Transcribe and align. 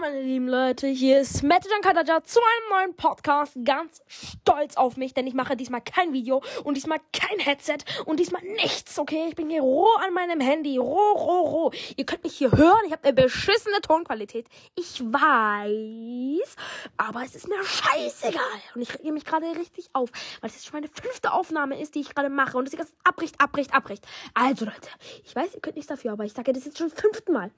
Hallo 0.00 0.12
meine 0.12 0.22
lieben 0.22 0.48
Leute, 0.48 0.86
hier 0.86 1.20
ist 1.20 1.42
Metajan 1.42 1.80
Kadaja 1.80 2.22
zu 2.22 2.38
einem 2.40 2.78
neuen 2.78 2.96
Podcast. 2.96 3.56
Ganz 3.64 4.00
stolz 4.06 4.76
auf 4.76 4.96
mich, 4.96 5.14
denn 5.14 5.26
ich 5.26 5.34
mache 5.34 5.56
diesmal 5.56 5.80
kein 5.80 6.12
Video 6.12 6.42
und 6.64 6.76
diesmal 6.76 6.98
kein 7.12 7.38
Headset 7.38 7.78
und 8.04 8.20
diesmal 8.20 8.42
nichts, 8.42 8.98
okay? 8.98 9.26
Ich 9.28 9.34
bin 9.34 9.50
hier 9.50 9.62
roh 9.62 9.88
an 10.04 10.12
meinem 10.14 10.40
Handy, 10.40 10.78
roh, 10.78 11.12
roh, 11.14 11.40
roh. 11.40 11.72
Ihr 11.96 12.04
könnt 12.04 12.22
mich 12.24 12.36
hier 12.36 12.52
hören, 12.52 12.80
ich 12.86 12.92
habe 12.92 13.04
eine 13.04 13.12
beschissene 13.12 13.80
Tonqualität. 13.80 14.46
Ich 14.76 15.00
weiß, 15.00 16.56
aber 16.96 17.24
es 17.24 17.34
ist 17.34 17.48
mir 17.48 17.62
scheißegal. 17.64 18.42
Und 18.74 18.82
ich 18.82 18.98
rege 18.98 19.12
mich 19.12 19.24
gerade 19.24 19.46
richtig 19.56 19.88
auf, 19.94 20.10
weil 20.40 20.50
es 20.50 20.64
schon 20.64 20.74
meine 20.74 20.88
fünfte 20.88 21.32
Aufnahme 21.32 21.80
ist, 21.80 21.94
die 21.94 22.00
ich 22.00 22.14
gerade 22.14 22.28
mache 22.28 22.56
und 22.58 22.68
es 22.68 22.74
ist 22.74 22.94
abbricht, 23.04 23.40
abbricht, 23.40 23.74
abbricht. 23.74 24.06
Also 24.34 24.64
Leute, 24.64 24.90
ich 25.24 25.34
weiß, 25.34 25.54
ihr 25.54 25.60
könnt 25.60 25.76
nichts 25.76 25.88
dafür, 25.88 26.12
aber 26.12 26.24
ich 26.24 26.32
sage 26.32 26.52
das 26.52 26.64
jetzt 26.64 26.78
schon 26.78 26.90
fünften 26.90 27.32
Mal. 27.32 27.50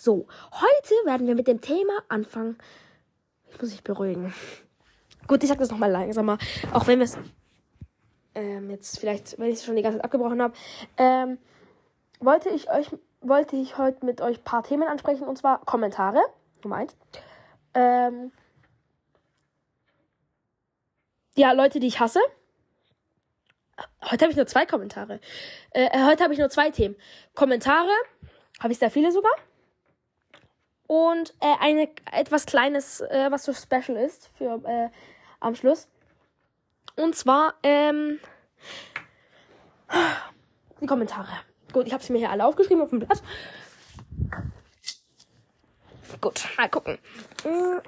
So, 0.00 0.26
heute 0.52 0.94
werden 1.04 1.26
wir 1.26 1.34
mit 1.34 1.46
dem 1.46 1.60
Thema 1.60 1.92
anfangen. 2.08 2.56
Ich 3.50 3.60
muss 3.60 3.70
mich 3.70 3.84
beruhigen. 3.84 4.32
Gut, 5.26 5.42
ich 5.42 5.50
sag 5.50 5.58
das 5.58 5.70
nochmal 5.70 5.90
langsamer. 5.90 6.38
Auch 6.72 6.86
wenn 6.86 7.00
wir 7.00 7.04
es 7.04 7.18
ähm, 8.34 8.70
jetzt 8.70 8.98
vielleicht, 8.98 9.38
wenn 9.38 9.48
ich 9.48 9.56
es 9.56 9.64
schon 9.66 9.76
die 9.76 9.82
ganze 9.82 9.98
Zeit 9.98 10.06
abgebrochen 10.06 10.40
habe, 10.40 10.54
ähm, 10.96 11.36
wollte 12.18 12.48
ich 12.48 12.70
euch, 12.70 12.88
wollte 13.20 13.56
ich 13.56 13.76
heute 13.76 14.06
mit 14.06 14.22
euch 14.22 14.38
ein 14.38 14.44
paar 14.44 14.62
Themen 14.62 14.88
ansprechen 14.88 15.24
und 15.24 15.36
zwar 15.36 15.62
Kommentare. 15.66 16.22
Nummer 16.64 16.76
eins. 16.76 16.96
Ähm, 17.74 18.32
ja, 21.36 21.52
Leute, 21.52 21.78
die 21.78 21.88
ich 21.88 22.00
hasse. 22.00 22.20
Heute 24.10 24.24
habe 24.24 24.30
ich 24.30 24.36
nur 24.36 24.46
zwei 24.46 24.64
Kommentare. 24.64 25.20
Äh, 25.72 25.90
heute 26.06 26.24
habe 26.24 26.32
ich 26.32 26.38
nur 26.38 26.48
zwei 26.48 26.70
Themen. 26.70 26.96
Kommentare 27.34 27.92
habe 28.60 28.72
ich 28.72 28.78
sehr 28.78 28.90
viele 28.90 29.12
sogar 29.12 29.32
und 30.90 31.34
äh, 31.38 31.54
eine 31.60 31.88
etwas 32.10 32.46
kleines, 32.46 33.00
äh, 33.00 33.28
was 33.30 33.44
so 33.44 33.52
special 33.52 33.96
ist 33.96 34.28
für 34.36 34.60
äh, 34.64 34.88
am 35.38 35.54
Schluss. 35.54 35.86
Und 36.96 37.14
zwar 37.14 37.54
ähm, 37.62 38.18
die 40.80 40.86
Kommentare. 40.86 41.30
Gut, 41.72 41.86
ich 41.86 41.92
habe 41.92 42.02
sie 42.02 42.12
mir 42.12 42.18
hier 42.18 42.30
alle 42.32 42.44
aufgeschrieben 42.44 42.82
auf 42.82 42.90
dem 42.90 42.98
Blatt. 42.98 43.22
Gut, 46.20 46.48
mal 46.56 46.68
gucken. 46.68 46.98
Hm. 47.44 47.80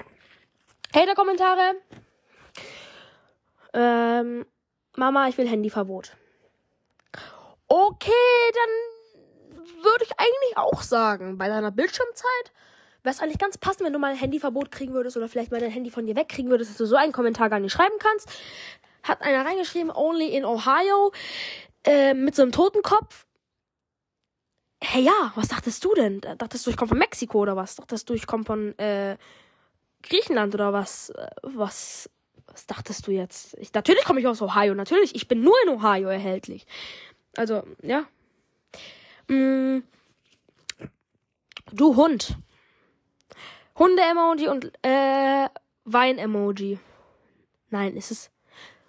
Hater-Kommentare. 0.94 1.74
Ähm, 3.72 4.46
Mama, 4.94 5.26
ich 5.26 5.36
will 5.38 5.48
Handyverbot. 5.48 6.16
Okay, 7.66 8.12
dann 8.54 9.82
würde 9.82 10.04
ich 10.04 10.12
eigentlich 10.20 10.56
auch 10.56 10.82
sagen, 10.82 11.36
bei 11.36 11.48
deiner 11.48 11.72
Bildschirmzeit 11.72 12.52
Wäre 13.02 13.14
es 13.14 13.20
eigentlich 13.20 13.38
ganz 13.38 13.58
passend, 13.58 13.84
wenn 13.84 13.92
du 13.92 13.98
mal 13.98 14.12
ein 14.12 14.16
Handyverbot 14.16 14.70
kriegen 14.70 14.94
würdest 14.94 15.16
oder 15.16 15.28
vielleicht 15.28 15.50
mal 15.50 15.60
dein 15.60 15.70
Handy 15.70 15.90
von 15.90 16.06
dir 16.06 16.14
wegkriegen 16.14 16.50
würdest, 16.50 16.70
dass 16.70 16.78
du 16.78 16.86
so 16.86 16.96
einen 16.96 17.12
Kommentar 17.12 17.50
gar 17.50 17.58
nicht 17.58 17.72
schreiben 17.72 17.96
kannst. 17.98 18.30
Hat 19.02 19.22
einer 19.22 19.44
reingeschrieben, 19.44 19.90
only 19.90 20.28
in 20.28 20.44
Ohio, 20.44 21.12
äh, 21.84 22.14
mit 22.14 22.36
so 22.36 22.42
einem 22.42 22.52
Totenkopf. 22.52 23.26
Hey 24.80 25.02
ja, 25.02 25.32
was 25.34 25.48
dachtest 25.48 25.84
du 25.84 25.94
denn? 25.94 26.20
Dachtest 26.20 26.66
du, 26.66 26.70
ich 26.70 26.76
komme 26.76 26.88
von 26.88 26.98
Mexiko 26.98 27.40
oder 27.40 27.56
was? 27.56 27.76
Dachtest 27.76 28.08
du, 28.08 28.14
ich 28.14 28.26
komme 28.26 28.44
von 28.44 28.78
äh, 28.78 29.16
Griechenland 30.02 30.54
oder 30.54 30.72
was? 30.72 31.10
Äh, 31.10 31.28
was? 31.42 32.08
Was 32.46 32.66
dachtest 32.66 33.06
du 33.06 33.12
jetzt? 33.12 33.56
Ich, 33.58 33.72
natürlich 33.72 34.04
komme 34.04 34.20
ich 34.20 34.26
aus 34.26 34.42
Ohio, 34.42 34.74
natürlich. 34.74 35.14
Ich 35.14 35.26
bin 35.26 35.40
nur 35.40 35.54
in 35.64 35.70
Ohio 35.70 36.08
erhältlich. 36.08 36.66
Also, 37.36 37.62
ja. 37.82 38.04
Mm, 39.28 39.78
du 41.72 41.96
Hund. 41.96 42.36
Hunde-Emoji 43.78 44.48
und 44.48 44.72
äh, 44.82 45.48
Wein-Emoji. 45.84 46.78
Nein, 47.70 47.96
ist 47.96 48.10
es. 48.10 48.30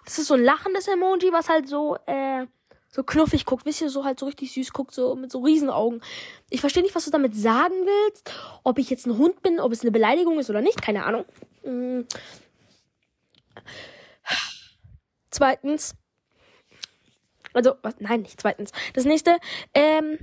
Das 0.04 0.18
ist 0.18 0.26
so 0.26 0.34
ein 0.34 0.44
lachendes 0.44 0.86
Emoji, 0.86 1.32
was 1.32 1.48
halt 1.48 1.68
so, 1.68 1.96
äh, 2.06 2.46
so 2.90 3.02
knuffig 3.02 3.46
guckt. 3.46 3.64
Wisst 3.64 3.80
ihr, 3.80 3.88
so 3.88 4.04
halt 4.04 4.20
so 4.20 4.26
richtig 4.26 4.52
süß 4.52 4.72
guckt, 4.72 4.94
so 4.94 5.14
mit 5.14 5.32
so 5.32 5.40
Riesenaugen. 5.40 6.02
Ich 6.50 6.60
verstehe 6.60 6.82
nicht, 6.82 6.94
was 6.94 7.06
du 7.06 7.10
damit 7.10 7.34
sagen 7.34 7.74
willst. 7.74 8.32
Ob 8.62 8.78
ich 8.78 8.90
jetzt 8.90 9.06
ein 9.06 9.16
Hund 9.16 9.42
bin, 9.42 9.58
ob 9.58 9.72
es 9.72 9.80
eine 9.80 9.90
Beleidigung 9.90 10.38
ist 10.38 10.50
oder 10.50 10.60
nicht, 10.60 10.82
keine 10.82 11.04
Ahnung. 11.04 11.24
Mhm. 11.64 12.06
Zweitens. 15.30 15.94
Also, 17.54 17.74
was? 17.82 17.94
Nein, 18.00 18.22
nicht 18.22 18.40
zweitens. 18.40 18.72
Das 18.92 19.04
nächste, 19.04 19.38
ähm, 19.72 20.18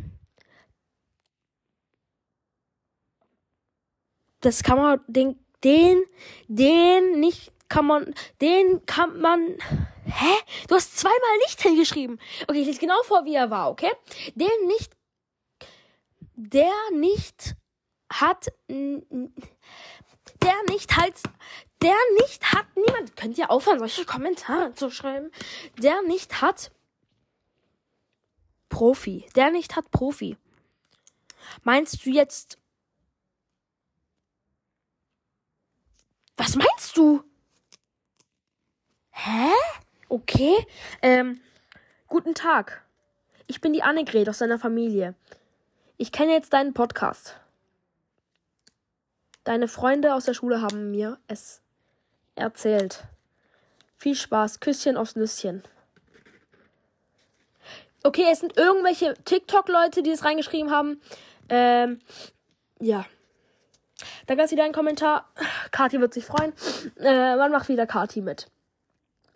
das 4.41 4.63
kann 4.63 4.78
man, 4.78 5.00
den, 5.07 5.40
den, 5.63 6.03
den 6.47 7.19
nicht, 7.19 7.52
kann 7.69 7.85
man, 7.85 8.13
den 8.41 8.85
kann 8.85 9.19
man, 9.22 9.57
hä? 10.06 10.34
Du 10.68 10.75
hast 10.75 10.97
zweimal 10.97 11.38
nicht 11.46 11.62
hingeschrieben. 11.62 12.19
Okay, 12.47 12.62
ich 12.62 12.68
lese 12.68 12.80
genau 12.80 13.01
vor, 13.03 13.24
wie 13.25 13.35
er 13.35 13.50
war, 13.50 13.69
okay? 13.72 13.91
Den 14.35 14.68
nicht, 14.68 14.91
der 16.35 16.74
nicht 16.94 17.56
hat, 18.12 18.51
der 18.68 20.56
nicht 20.69 20.97
halt, 20.97 21.16
der 21.81 21.96
nicht 22.19 22.51
hat, 22.51 22.66
niemand, 22.75 23.16
könnt 23.16 23.38
ihr 23.38 23.50
aufhören, 23.50 23.80
solche 23.80 24.06
Kommentare 24.06 24.74
zu 24.74 24.91
schreiben, 24.91 25.31
der 25.78 26.01
nicht 26.03 26.41
hat, 26.41 26.72
Profi, 28.69 29.25
der 29.35 29.51
nicht 29.51 29.75
hat 29.75 29.91
Profi. 29.91 30.38
Meinst 31.63 32.06
du 32.06 32.09
jetzt 32.09 32.57
Was 36.41 36.56
meinst 36.56 36.97
du? 36.97 37.24
Hä? 39.12 39.52
Okay. 40.09 40.66
Ähm, 41.03 41.40
guten 42.07 42.34
Tag. 42.34 42.84
Ich 43.46 43.62
bin 43.62 43.74
die 43.74 43.84
Annegret 43.84 44.28
aus 44.28 44.40
deiner 44.40 44.57
Familie. 44.57 45.13
Ich 45.97 46.12
kenne 46.12 46.31
jetzt 46.31 46.51
deinen 46.53 46.74
Podcast. 46.74 47.40
Deine 49.44 49.68
Freunde 49.68 50.16
aus 50.16 50.25
der 50.25 50.34
Schule 50.34 50.63
haben 50.63 50.90
mir 50.90 51.19
es 51.28 51.62
erzählt. 52.34 53.03
Viel 53.97 54.16
Spaß. 54.16 54.62
Küsschen 54.62 54.97
aufs 54.97 55.16
Nüsschen. 55.16 55.62
Okay, 58.01 58.25
es 58.31 58.40
sind 58.40 58.57
irgendwelche 58.57 59.13
TikTok-Leute, 59.25 60.01
die 60.01 60.09
es 60.09 60.25
reingeschrieben 60.25 60.72
haben. 60.72 61.03
Ähm, 61.50 62.00
ja. 62.80 63.06
Da 64.28 64.35
gab 64.35 64.45
es 64.45 64.51
wieder 64.51 64.63
einen 64.63 64.73
Kommentar. 64.73 65.29
Kati 65.72 66.00
wird 66.00 66.13
sich 66.13 66.25
freuen. 66.25 66.53
Äh, 67.00 67.35
man 67.35 67.51
macht 67.51 67.69
wieder 67.69 67.88
Kati 67.88 68.22
mit. 68.22 68.47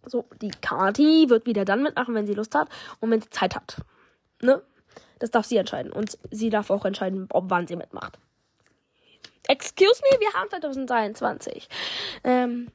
So, 0.06 0.26
die 0.42 0.52
Kati 0.62 1.30
wird 1.30 1.46
wieder 1.46 1.66
dann 1.66 1.84
mitmachen, 1.84 2.14
wenn 2.14 2.28
sie 2.28 2.34
Lust 2.34 2.56
hat 2.56 2.70
und 3.00 3.12
wenn 3.12 3.22
sie 3.22 3.30
Zeit 3.30 3.56
hat. 3.56 3.78
Ne? 4.42 4.62
Das 5.20 5.32
darf 5.32 5.46
sie 5.46 5.58
entscheiden. 5.58 5.92
Und 5.92 6.18
sie 6.32 6.50
darf 6.50 6.70
auch 6.70 6.86
entscheiden, 6.86 7.28
ob 7.32 7.50
wann 7.50 7.68
sie 7.68 7.76
mitmacht. 7.76 8.20
Excuse 9.48 10.02
me, 10.12 10.20
wir 10.20 10.34
haben 10.34 10.50
2023. 10.50 11.68
Ähm, 12.24 12.68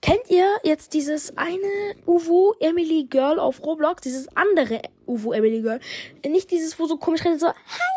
kennt 0.00 0.28
ihr 0.28 0.46
jetzt 0.62 0.94
dieses 0.94 1.36
eine 1.36 1.94
Uwu 2.06 2.54
Emily 2.60 3.04
Girl 3.04 3.38
auf 3.38 3.62
Roblox? 3.62 4.02
Dieses 4.02 4.28
andere 4.36 4.82
Uwu 5.06 5.32
Emily 5.32 5.62
Girl? 5.62 5.80
Nicht 6.26 6.50
dieses, 6.50 6.78
wo 6.78 6.86
so 6.86 6.96
komisch 6.96 7.24
redet, 7.24 7.40
so, 7.40 7.48
hi 7.48 7.89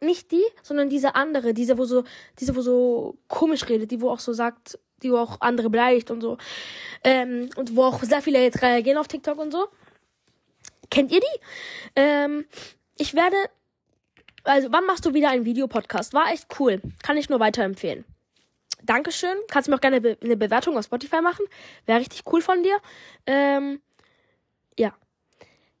nicht 0.00 0.32
die, 0.32 0.44
sondern 0.62 0.88
diese 0.88 1.14
andere, 1.14 1.54
diese, 1.54 1.78
wo 1.78 1.84
so, 1.84 2.04
diese, 2.38 2.56
wo 2.56 2.60
so 2.60 3.18
komisch 3.28 3.68
redet, 3.68 3.90
die, 3.90 4.00
wo 4.00 4.10
auch 4.10 4.20
so 4.20 4.32
sagt, 4.32 4.78
die 5.02 5.12
wo 5.12 5.18
auch 5.18 5.40
andere 5.40 5.70
beleidigt 5.70 6.10
und 6.10 6.20
so. 6.20 6.38
Ähm, 7.04 7.50
und 7.56 7.76
wo 7.76 7.84
auch 7.84 8.02
sehr 8.02 8.22
viele 8.22 8.42
jetzt 8.42 8.62
reagieren 8.62 8.98
auf 8.98 9.08
TikTok 9.08 9.38
und 9.38 9.52
so. 9.52 9.68
Kennt 10.90 11.12
ihr 11.12 11.20
die? 11.20 11.40
Ähm, 11.96 12.46
ich 12.96 13.14
werde, 13.14 13.36
also 14.44 14.68
wann 14.70 14.86
machst 14.86 15.04
du 15.04 15.14
wieder 15.14 15.30
einen 15.30 15.44
Videopodcast? 15.44 16.14
War 16.14 16.32
echt 16.32 16.46
cool. 16.58 16.80
Kann 17.02 17.16
ich 17.16 17.28
nur 17.28 17.40
weiterempfehlen. 17.40 18.04
Dankeschön. 18.82 19.36
Kannst 19.50 19.66
du 19.66 19.72
mir 19.72 19.76
auch 19.76 19.80
gerne 19.80 20.16
eine 20.22 20.36
Bewertung 20.36 20.78
auf 20.78 20.84
Spotify 20.84 21.20
machen. 21.20 21.44
Wäre 21.86 22.00
richtig 22.00 22.22
cool 22.32 22.40
von 22.40 22.62
dir. 22.62 22.76
Ähm, 23.26 23.80
ja. 24.78 24.94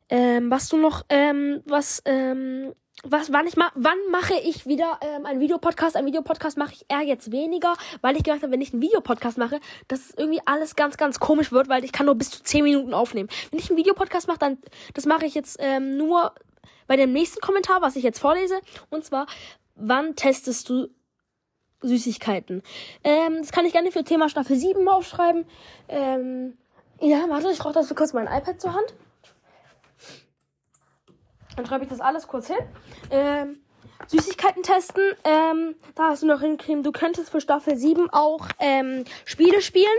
Ähm, 0.08 0.50
was 0.50 0.68
du 0.68 0.76
noch, 0.76 1.04
ähm, 1.08 1.62
was, 1.64 2.02
ähm, 2.04 2.74
was, 3.04 3.32
wann 3.32 3.46
ich 3.46 3.56
mal, 3.56 3.70
wann 3.74 3.98
mache 4.10 4.34
ich 4.34 4.66
wieder 4.66 4.98
ähm, 5.02 5.26
einen 5.26 5.40
Videopodcast? 5.40 5.96
Ein 5.96 6.06
Videopodcast 6.06 6.56
mache 6.56 6.72
ich 6.72 6.86
eher 6.88 7.02
jetzt 7.02 7.30
weniger, 7.30 7.74
weil 8.00 8.16
ich 8.16 8.24
gedacht 8.24 8.42
habe, 8.42 8.52
wenn 8.52 8.60
ich 8.60 8.72
einen 8.72 8.82
Videopodcast 8.82 9.38
mache, 9.38 9.60
dass 9.88 10.12
irgendwie 10.16 10.40
alles 10.44 10.76
ganz, 10.76 10.96
ganz 10.96 11.20
komisch 11.20 11.52
wird, 11.52 11.68
weil 11.68 11.84
ich 11.84 11.92
kann 11.92 12.06
nur 12.06 12.14
bis 12.14 12.30
zu 12.30 12.42
10 12.42 12.64
Minuten 12.64 12.94
aufnehmen. 12.94 13.28
Wenn 13.50 13.60
ich 13.60 13.70
einen 13.70 13.78
Videopodcast 13.78 14.28
mache, 14.28 14.38
dann, 14.38 14.58
das 14.94 15.06
mache 15.06 15.26
ich 15.26 15.34
jetzt 15.34 15.58
ähm, 15.60 15.96
nur 15.96 16.32
bei 16.86 16.96
dem 16.96 17.12
nächsten 17.12 17.40
Kommentar, 17.40 17.82
was 17.82 17.96
ich 17.96 18.02
jetzt 18.02 18.18
vorlese. 18.18 18.60
Und 18.90 19.04
zwar, 19.04 19.26
wann 19.74 20.16
testest 20.16 20.68
du 20.68 20.88
Süßigkeiten? 21.82 22.62
Ähm, 23.04 23.38
das 23.38 23.52
kann 23.52 23.66
ich 23.66 23.72
gerne 23.72 23.92
für 23.92 24.04
Thema 24.04 24.28
Staffel 24.28 24.56
7 24.56 24.88
aufschreiben. 24.88 25.44
Ähm, 25.88 26.56
ja, 27.00 27.24
warte, 27.28 27.50
ich 27.50 27.58
brauche 27.58 27.74
das 27.74 27.94
kurz 27.94 28.12
mein 28.14 28.26
iPad 28.26 28.60
zur 28.60 28.74
Hand. 28.74 28.94
Dann 31.56 31.66
schreibe 31.66 31.84
ich 31.84 31.90
das 31.90 32.00
alles 32.00 32.28
kurz 32.28 32.46
hin. 32.46 32.58
Ähm, 33.10 33.60
Süßigkeiten 34.08 34.62
testen. 34.62 35.02
Ähm, 35.24 35.74
da 35.94 36.10
hast 36.10 36.22
du 36.22 36.26
noch 36.26 36.40
hinkriegen. 36.40 36.82
Du 36.82 36.92
könntest 36.92 37.30
für 37.30 37.40
Staffel 37.40 37.76
7 37.76 38.10
auch 38.10 38.46
ähm, 38.60 39.04
Spiele 39.24 39.62
spielen. 39.62 39.98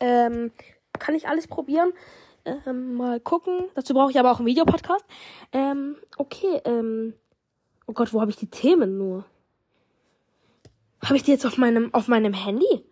Ähm, 0.00 0.52
kann 0.98 1.14
ich 1.14 1.28
alles 1.28 1.46
probieren. 1.46 1.92
Ähm, 2.44 2.94
mal 2.94 3.20
gucken. 3.20 3.64
Dazu 3.74 3.94
brauche 3.94 4.10
ich 4.10 4.18
aber 4.18 4.32
auch 4.32 4.38
einen 4.38 4.46
Videopodcast. 4.46 5.04
Ähm, 5.52 5.96
okay, 6.16 6.60
ähm. 6.64 7.14
Oh 7.86 7.92
Gott, 7.92 8.12
wo 8.12 8.20
habe 8.20 8.30
ich 8.30 8.36
die 8.36 8.50
Themen 8.50 8.98
nur? 8.98 9.24
Habe 11.02 11.16
ich 11.16 11.22
die 11.22 11.32
jetzt 11.32 11.46
auf 11.46 11.58
meinem, 11.58 11.92
auf 11.92 12.08
meinem 12.08 12.32
Handy? 12.32 12.84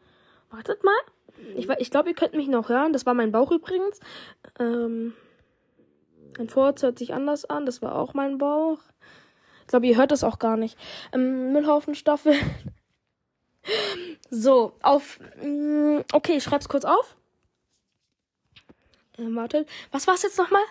Wartet 0.51 0.83
mal. 0.83 0.95
Ich, 1.55 1.69
ich 1.69 1.91
glaube, 1.91 2.09
ihr 2.09 2.15
könnt 2.15 2.35
mich 2.35 2.49
noch 2.49 2.69
hören. 2.69 2.93
Das 2.93 3.07
war 3.07 3.15
mein 3.15 3.31
Bauch 3.31 3.53
übrigens. 3.53 4.01
Ähm, 4.59 5.15
ein 6.39 6.49
Furz 6.49 6.83
hört 6.83 6.99
sich 6.99 7.15
anders 7.15 7.45
an. 7.45 7.67
Das 7.67 7.83
war 7.83 7.95
auch 7.97 8.15
mein 8.15 8.39
Bauch. 8.39 8.79
Ich 9.63 9.69
glaube, 9.69 9.87
ihr 9.87 9.97
hört 9.97 10.13
das 10.13 10.25
auch 10.25 10.39
gar 10.39 10.57
nicht. 10.57 10.79
Ähm, 11.13 11.53
Müllhaufenstaffel. 11.53 12.35
so, 14.31 14.73
auf. 14.83 15.19
Mh, 15.43 15.99
mm, 15.99 16.05
okay, 16.13 16.37
ich 16.37 16.45
schreib's 16.45 16.69
kurz 16.69 16.85
auf. 16.85 17.17
Äh, 19.19 19.35
wartet. 19.35 19.69
Was 19.91 20.07
war's 20.07 20.23
jetzt 20.23 20.39
nochmal? 20.39 20.63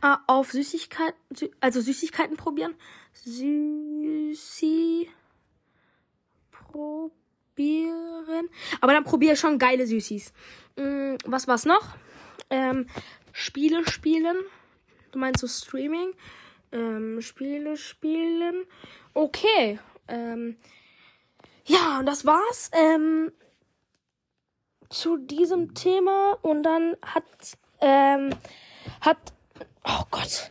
Ah, 0.00 0.20
auf 0.26 0.52
Süßigkeiten, 0.52 1.18
Sü 1.34 1.50
also 1.60 1.80
Süßigkeiten 1.80 2.36
probieren. 2.36 2.74
Süßi 3.12 5.10
probieren. 6.50 8.48
Aber 8.80 8.92
dann 8.92 9.04
probiere 9.04 9.36
schon 9.36 9.58
geile 9.58 9.86
Süßis. 9.86 10.32
Hm, 10.76 11.18
was 11.24 11.48
war's 11.48 11.64
noch? 11.64 11.96
Ähm, 12.50 12.86
Spiele 13.32 13.86
spielen. 13.88 14.36
Du 15.16 15.20
meinst 15.20 15.40
so 15.40 15.46
Streaming? 15.46 16.12
Ähm, 16.72 17.22
Spiele 17.22 17.78
spielen. 17.78 18.66
Okay. 19.14 19.80
Ähm, 20.08 20.58
ja, 21.64 22.00
und 22.00 22.04
das 22.04 22.26
war's. 22.26 22.70
Ähm, 22.74 23.32
zu 24.90 25.16
diesem 25.16 25.72
Thema. 25.72 26.36
Und 26.42 26.64
dann 26.64 26.98
hat, 27.00 27.24
ähm, 27.80 28.28
hat 29.00 29.32
Oh 29.86 30.02
Gott. 30.10 30.50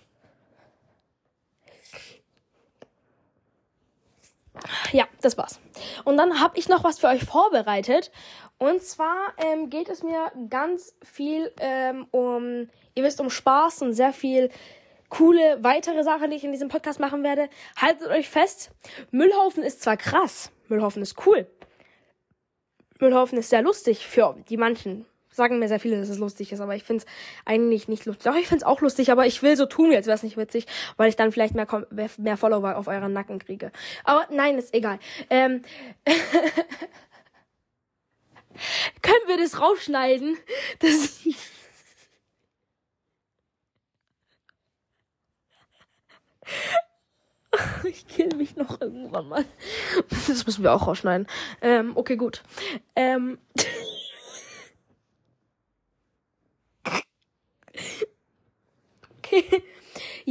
Ja, 4.92 5.08
das 5.22 5.38
war's. 5.38 5.60
Und 6.06 6.18
dann 6.18 6.40
habe 6.40 6.58
ich 6.58 6.70
noch 6.70 6.84
was 6.84 7.00
für 7.00 7.08
euch 7.08 7.26
vorbereitet. 7.26 8.12
Und 8.58 8.82
zwar 8.82 9.34
ähm, 9.38 9.70
geht 9.70 9.90
es 9.90 10.04
mir 10.04 10.32
ganz 10.50 10.96
viel 11.04 11.52
ähm, 11.60 12.08
um, 12.12 12.70
ihr 12.94 13.04
wisst, 13.04 13.20
um 13.20 13.30
Spaß 13.30 13.82
und 13.82 13.94
sehr 13.94 14.14
viel 14.14 14.50
coole 15.10 15.64
weitere 15.64 16.04
Sachen, 16.04 16.30
die 16.30 16.38
ich 16.38 16.44
in 16.44 16.52
diesem 16.52 16.70
Podcast 16.70 17.00
machen 17.00 17.24
werde. 17.24 17.50
Haltet 17.76 18.08
euch 18.08 18.30
fest, 18.30 18.72
Müllhaufen 19.12 19.64
ist 19.64 19.82
zwar 19.82 19.98
krass, 19.98 20.52
Müllhaufen 20.68 21.02
ist 21.02 21.26
cool. 21.26 21.48
Müllhaufen 23.00 23.38
ist 23.38 23.50
sehr 23.50 23.62
lustig 23.62 24.08
für 24.08 24.36
die 24.48 24.58
manchen 24.58 25.06
sagen 25.36 25.60
mir 25.60 25.68
sehr 25.68 25.80
viele, 25.80 26.00
dass 26.00 26.10
es 26.10 26.18
lustig 26.18 26.52
ist, 26.52 26.62
aber 26.62 26.76
ich 26.76 26.84
finde 26.84 27.04
es 27.04 27.12
eigentlich 27.46 27.88
nicht 27.88 28.06
lustig. 28.06 28.24
Doch, 28.24 28.36
ich 28.36 28.48
finde 28.48 28.64
es 28.64 28.68
auch 28.68 28.82
lustig, 28.82 29.12
aber 29.12 29.26
ich 29.26 29.42
will 29.44 29.56
so 29.58 29.66
tun, 29.66 29.94
als 29.94 30.08
wäre 30.08 30.16
es 30.16 30.24
nicht 30.24 30.38
witzig, 30.38 30.66
weil 30.98 31.10
ich 31.10 31.16
dann 31.16 31.32
vielleicht 31.32 31.56
mehr, 31.56 31.68
mehr 32.18 32.38
Follower 32.38 32.76
auf 32.76 32.88
euren 32.88 33.14
Nacken 33.14 33.40
kriege. 33.40 33.72
Aber 34.04 34.26
nein, 34.32 34.58
ist 34.58 34.74
egal. 34.74 35.00
Ähm 35.30 35.62
Können 39.02 39.28
wir 39.28 39.38
das 39.38 39.60
rausschneiden? 39.60 40.38
Das 40.80 41.20
ich 47.84 48.08
kill 48.08 48.36
mich 48.36 48.56
noch 48.56 48.82
irgendwann 48.82 49.28
mal. 49.28 49.46
Das 50.10 50.46
müssen 50.46 50.64
wir 50.64 50.74
auch 50.74 50.88
rausschneiden. 50.88 51.28
Ähm, 51.62 51.92
okay, 51.96 52.16
gut. 52.16 52.44
Ähm 52.96 53.38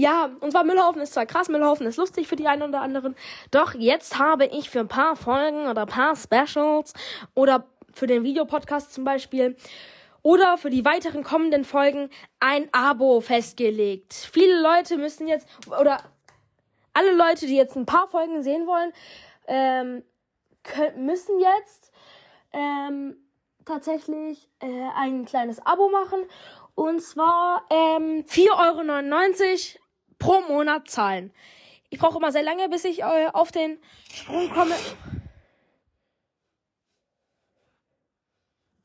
ja, 0.05 0.29
und 0.41 0.51
zwar 0.51 0.65
Müllhaufen 0.65 1.01
ist 1.01 1.15
zwar 1.15 1.25
krass, 1.25 1.49
Müllhaufen 1.49 1.87
ist 1.87 1.97
lustig 1.97 2.29
für 2.29 2.37
die 2.37 2.47
einen 2.47 2.61
oder 2.61 2.83
anderen. 2.83 3.17
Doch 3.51 3.73
jetzt 3.73 4.19
habe 4.19 4.45
ich 4.45 4.69
für 4.69 4.81
ein 4.81 4.89
paar 4.89 5.17
Folgen 5.17 5.67
oder 5.67 5.83
ein 5.83 5.89
paar 5.89 6.15
Specials 6.15 6.93
oder 7.33 7.67
für 7.95 8.07
den 8.07 8.23
Videopodcast 8.23 8.93
zum 8.93 9.05
Beispiel 9.05 9.57
oder 10.21 10.59
für 10.59 10.69
die 10.69 10.85
weiteren 10.85 11.25
kommenden 11.25 11.65
Folgen 11.65 12.11
ein 12.39 12.69
Abo 12.73 13.23
festgelegt. 13.23 14.13
Viele 14.13 14.61
Leute 14.61 14.99
müssen 14.99 15.27
jetzt 15.27 15.49
oder 15.69 16.03
alle 16.93 17.15
Leute, 17.15 17.47
die 17.47 17.57
jetzt 17.57 17.75
ein 17.75 17.87
paar 17.87 18.07
Folgen 18.09 18.43
sehen 18.43 18.67
wollen, 18.67 18.93
ähm, 19.47 20.05
können, 20.65 21.07
müssen 21.07 21.41
jetzt 21.41 21.91
ähm, 22.53 23.17
tatsächlich 23.65 24.51
äh, 24.61 24.91
ein 24.97 25.25
kleines 25.25 25.65
Abo 25.65 25.89
machen 25.89 26.21
und 26.75 27.01
zwar 27.01 27.65
ähm, 27.71 28.25
4,99 28.27 29.77
Euro 29.77 29.84
pro 30.19 30.41
Monat 30.43 30.89
zahlen. 30.89 31.33
Ich 31.91 31.99
brauche 31.99 32.19
immer 32.19 32.33
sehr 32.33 32.43
lange, 32.43 32.69
bis 32.69 32.85
ich 32.85 33.01
äh, 33.01 33.29
auf 33.33 33.53
den 33.53 33.79
Sprung 34.13 34.51
komme. 34.51 34.75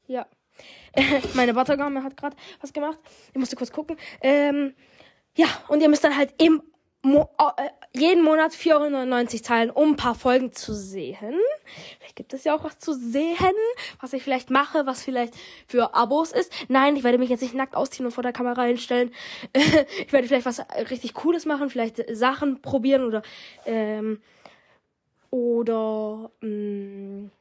Ja. 0.08 0.28
Meine 1.34 1.54
Buttergame 1.54 2.04
hat 2.04 2.18
gerade 2.18 2.36
was 2.62 2.74
gemacht. 2.74 3.00
Ich 3.31 3.40
musste 3.40 3.56
kurz 3.56 3.72
gucken. 3.72 3.98
Ähm, 4.22 4.76
ja, 5.36 5.48
und 5.70 5.81
ihr 5.81 5.90
müsst 5.90 6.04
dann 6.04 6.18
halt 6.18 6.34
im 6.42 6.62
Mo 7.01 7.30
äh, 7.38 7.69
jeden 7.98 8.24
Monat 8.24 8.51
4,99 8.51 8.74
Euro 8.74 9.44
zahlen, 9.44 9.69
um 9.69 9.92
ein 9.92 9.96
paar 9.96 10.16
Folgen 10.16 10.51
zu 10.51 10.74
sehen. 10.74 11.40
Vielleicht 11.98 12.16
gibt 12.18 12.34
es 12.34 12.44
ja 12.44 12.56
auch 12.56 12.63
was 12.66 12.78
zu 12.78 12.94
sehen, 12.94 13.38
was 14.01 14.12
ich 14.12 14.22
vielleicht 14.22 14.50
mache, 14.50 14.86
was 14.86 15.04
vielleicht 15.04 15.34
für 15.66 15.94
Abos 15.96 16.34
ist. 16.34 16.51
Nein, 16.68 16.98
ich 16.98 17.04
werde 17.04 17.18
mich 17.18 17.30
jetzt 17.30 17.42
nicht 17.42 17.54
nackt 17.54 17.75
ausziehen 17.75 18.06
und 18.06 18.12
vor 18.12 18.24
der 18.24 18.34
Kamera 18.34 18.63
hinstellen. 18.63 19.13
ich 19.54 20.12
werde 20.12 20.28
vielleicht 20.28 20.46
was 20.46 20.62
richtig 20.90 21.13
Cooles 21.13 21.46
machen, 21.46 21.69
vielleicht 21.69 22.04
Sachen 22.16 22.62
probieren 22.62 23.06
oder 23.06 23.22
ähm, 23.66 24.22
oder 25.31 26.31
mh, 26.42 26.50
mm, 26.50 27.31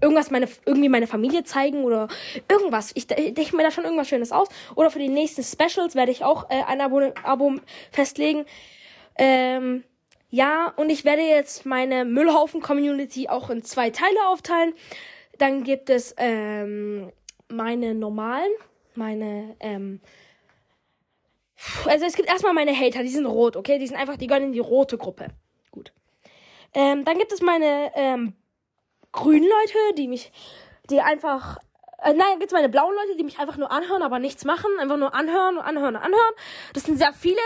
irgendwas 0.00 0.30
meine 0.30 0.48
irgendwie 0.66 0.88
meine 0.88 1.06
Familie 1.06 1.44
zeigen 1.44 1.84
oder 1.84 2.08
irgendwas. 2.48 2.92
Ich 2.94 3.06
denke 3.06 3.56
mir 3.56 3.62
da 3.62 3.70
schon 3.70 3.84
irgendwas 3.84 4.08
Schönes 4.08 4.32
aus. 4.32 4.48
Oder 4.74 4.90
für 4.90 4.98
die 4.98 5.08
nächsten 5.08 5.42
Specials 5.42 5.94
werde 5.94 6.12
ich 6.12 6.24
auch 6.24 6.50
äh, 6.50 6.62
ein 6.64 6.80
Abo, 6.80 7.12
Abo 7.22 7.54
festlegen. 7.90 8.44
Ähm, 9.16 9.84
ja, 10.30 10.72
und 10.76 10.90
ich 10.90 11.04
werde 11.04 11.22
jetzt 11.22 11.64
meine 11.64 12.04
Müllhaufen-Community 12.04 13.28
auch 13.28 13.50
in 13.50 13.62
zwei 13.62 13.90
Teile 13.90 14.28
aufteilen. 14.28 14.74
Dann 15.38 15.62
gibt 15.62 15.90
es 15.90 16.14
ähm, 16.18 17.12
meine 17.48 17.94
normalen, 17.94 18.50
meine 18.94 19.56
ähm, 19.60 20.00
also 21.86 22.04
es 22.04 22.16
gibt 22.16 22.28
erstmal 22.28 22.52
meine 22.52 22.78
Hater, 22.78 23.02
die 23.02 23.08
sind 23.08 23.26
rot, 23.26 23.56
okay? 23.56 23.78
Die 23.78 23.86
sind 23.86 23.96
einfach, 23.96 24.16
die 24.16 24.26
gehören 24.26 24.44
in 24.44 24.52
die 24.52 24.58
rote 24.58 24.98
Gruppe. 24.98 25.28
Gut. 25.70 25.92
Ähm, 26.74 27.04
dann 27.04 27.18
gibt 27.18 27.32
es 27.32 27.40
meine 27.40 27.92
ähm, 27.94 28.34
grünen 29.14 29.48
Leute, 29.48 29.94
die 29.96 30.08
mich, 30.08 30.30
die 30.90 31.00
einfach, 31.00 31.58
äh, 32.02 32.12
nein, 32.12 32.38
gibt's 32.38 32.52
meine 32.52 32.68
blauen 32.68 32.94
Leute, 32.94 33.16
die 33.16 33.24
mich 33.24 33.38
einfach 33.38 33.56
nur 33.56 33.70
anhören, 33.70 34.02
aber 34.02 34.18
nichts 34.18 34.44
machen, 34.44 34.70
einfach 34.78 34.98
nur 34.98 35.14
anhören, 35.14 35.58
anhören, 35.58 35.96
anhören. 35.96 36.34
Das 36.74 36.82
sind 36.82 36.98
sehr 36.98 37.12
viele. 37.12 37.40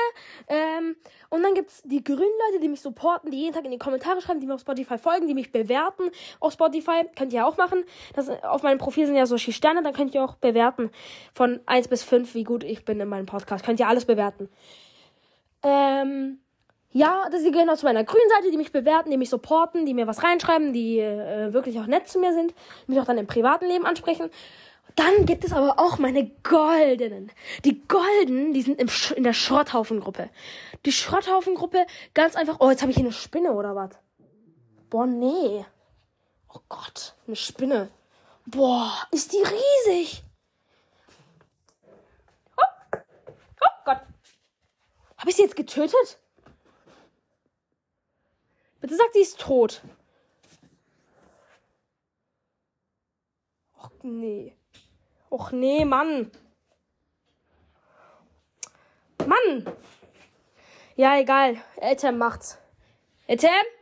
Ähm, 0.48 0.96
und 1.28 1.42
dann 1.42 1.54
gibt's 1.54 1.82
die 1.84 2.02
grünen 2.02 2.20
Leute, 2.46 2.60
die 2.60 2.68
mich 2.68 2.80
supporten, 2.80 3.30
die 3.30 3.38
jeden 3.38 3.54
Tag 3.54 3.64
in 3.64 3.70
die 3.70 3.78
Kommentare 3.78 4.20
schreiben, 4.20 4.40
die 4.40 4.46
mir 4.46 4.54
auf 4.54 4.62
Spotify 4.62 4.98
folgen, 4.98 5.28
die 5.28 5.34
mich 5.34 5.52
bewerten 5.52 6.10
auf 6.40 6.54
Spotify. 6.54 7.04
Könnt 7.16 7.32
ihr 7.32 7.46
auch 7.46 7.58
machen. 7.58 7.84
Das, 8.14 8.28
auf 8.42 8.62
meinem 8.62 8.78
Profil 8.78 9.06
sind 9.06 9.16
ja 9.16 9.26
solche 9.26 9.52
Sterne, 9.52 9.82
dann 9.82 9.92
könnt 9.92 10.14
ihr 10.14 10.24
auch 10.24 10.36
bewerten 10.36 10.90
von 11.34 11.60
1 11.66 11.88
bis 11.88 12.02
5, 12.02 12.34
wie 12.34 12.44
gut 12.44 12.64
ich 12.64 12.84
bin 12.84 12.98
in 12.98 13.08
meinem 13.08 13.26
Podcast. 13.26 13.64
Könnt 13.64 13.78
ihr 13.78 13.88
alles 13.88 14.06
bewerten. 14.06 14.48
Ähm, 15.62 16.40
ja, 16.90 17.28
das, 17.30 17.42
die 17.42 17.50
gehören 17.50 17.68
auch 17.68 17.76
zu 17.76 17.84
meiner 17.84 18.04
grünen 18.04 18.28
Seite, 18.30 18.50
die 18.50 18.56
mich 18.56 18.72
bewerten, 18.72 19.10
die 19.10 19.18
mich 19.18 19.28
supporten, 19.28 19.84
die 19.84 19.94
mir 19.94 20.06
was 20.06 20.22
reinschreiben, 20.22 20.72
die 20.72 20.98
äh, 20.98 21.52
wirklich 21.52 21.78
auch 21.78 21.86
nett 21.86 22.08
zu 22.08 22.18
mir 22.18 22.32
sind, 22.32 22.54
mich 22.86 22.98
auch 22.98 23.04
dann 23.04 23.18
im 23.18 23.26
privaten 23.26 23.66
Leben 23.66 23.84
ansprechen. 23.84 24.30
Dann 24.96 25.26
gibt 25.26 25.44
es 25.44 25.52
aber 25.52 25.78
auch 25.78 25.98
meine 25.98 26.28
goldenen. 26.42 27.30
Die 27.64 27.86
goldenen, 27.86 28.52
die 28.52 28.62
sind 28.62 28.80
im 28.80 28.88
Sch 28.88 29.12
in 29.12 29.22
der 29.22 29.34
Schrotthaufengruppe. 29.34 30.30
Die 30.86 30.92
Schrotthaufengruppe, 30.92 31.86
ganz 32.14 32.34
einfach. 32.36 32.56
Oh, 32.60 32.70
jetzt 32.70 32.80
habe 32.80 32.90
ich 32.90 32.96
hier 32.96 33.04
eine 33.04 33.12
Spinne 33.12 33.52
oder 33.52 33.76
was? 33.76 33.90
Boah, 34.88 35.06
nee. 35.06 35.64
Oh 36.52 36.60
Gott, 36.68 37.14
eine 37.26 37.36
Spinne. 37.36 37.90
Boah, 38.46 38.90
ist 39.10 39.34
die 39.34 39.42
riesig. 39.42 40.24
Oh, 42.56 42.96
oh 42.96 43.82
Gott. 43.84 44.00
Habe 45.18 45.30
ich 45.30 45.36
sie 45.36 45.42
jetzt 45.42 45.56
getötet? 45.56 46.18
Bitte 48.80 48.96
sagt, 48.96 49.14
sie 49.14 49.20
ist 49.20 49.40
tot. 49.40 49.82
Och 53.72 54.04
nee. 54.04 54.54
Och 55.28 55.52
nee, 55.52 55.84
Mann. 55.84 56.30
Mann. 59.26 59.66
Ja, 60.96 61.18
egal. 61.18 61.60
Eltern 61.76 62.18
macht's. 62.18 62.58
Etem? 63.26 63.77